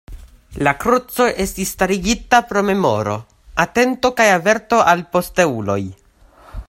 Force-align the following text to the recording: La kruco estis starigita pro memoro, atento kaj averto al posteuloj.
La 0.67 0.71
kruco 0.83 1.27
estis 1.43 1.73
starigita 1.75 2.39
pro 2.53 2.63
memoro, 2.71 3.13
atento 3.67 4.11
kaj 4.23 4.27
averto 4.39 4.81
al 4.95 5.05
posteuloj. 5.17 5.81